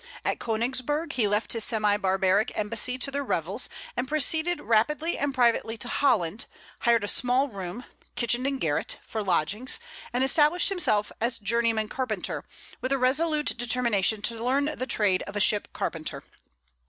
At 0.25 0.39
Königsberg 0.39 1.13
he 1.13 1.27
left 1.27 1.53
his 1.53 1.63
semi 1.63 1.95
barbaric 1.95 2.51
embassy 2.57 2.97
to 2.97 3.11
their 3.11 3.23
revels, 3.23 3.69
and 3.95 4.07
proceeded 4.07 4.59
rapidly 4.59 5.15
and 5.15 5.31
privately 5.31 5.77
to 5.77 5.87
Holland, 5.87 6.47
hired 6.79 7.03
a 7.03 7.07
small 7.07 7.49
room 7.49 7.85
kitchen 8.15 8.47
and 8.47 8.59
garret 8.59 8.97
for 9.03 9.21
lodgings, 9.21 9.79
and 10.11 10.23
established 10.23 10.69
himself 10.69 11.11
as 11.21 11.37
journeyman 11.37 11.87
carpenter, 11.87 12.43
with 12.81 12.91
a 12.91 12.97
resolute 12.97 13.55
determination 13.55 14.23
to 14.23 14.43
learn 14.43 14.73
the 14.75 14.87
trade 14.87 15.21
of 15.27 15.35
a 15.35 15.39
ship 15.39 15.67
carpenter. 15.71 16.23